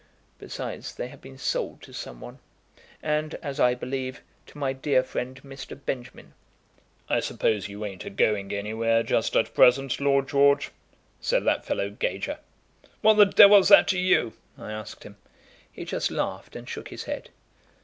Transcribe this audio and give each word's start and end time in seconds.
Besides, 0.39 0.95
they 0.95 1.09
have 1.09 1.21
been 1.21 1.37
sold 1.37 1.83
to 1.83 1.93
some 1.93 2.21
one, 2.21 2.39
and, 3.03 3.35
as 3.35 3.59
I 3.59 3.75
believe, 3.75 4.23
to 4.47 4.57
my 4.57 4.73
dear 4.73 5.03
friend, 5.03 5.39
Mr. 5.43 5.79
Benjamin. 5.79 6.33
'I 7.07 7.19
suppose 7.19 7.67
you 7.67 7.85
ain't 7.85 8.03
a 8.05 8.09
going 8.09 8.51
anywhere 8.51 9.03
just 9.03 9.35
at 9.35 9.53
present, 9.53 9.99
Lord 9.99 10.27
George?' 10.27 10.71
said 11.19 11.45
that 11.45 11.65
fellow 11.65 11.91
Gager. 11.91 12.39
'What 13.01 13.13
the 13.17 13.25
devil's 13.25 13.69
that 13.69 13.87
to 13.89 13.99
you?' 13.99 14.33
I 14.57 14.71
asked 14.71 15.03
him. 15.03 15.17
He 15.71 15.85
just 15.85 16.09
laughed 16.09 16.55
and 16.55 16.67
shook 16.67 16.87
his 16.87 17.03
head. 17.03 17.29